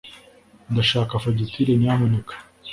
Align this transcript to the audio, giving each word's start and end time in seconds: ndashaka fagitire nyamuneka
ndashaka 0.71 1.13
fagitire 1.23 1.71
nyamuneka 1.81 2.33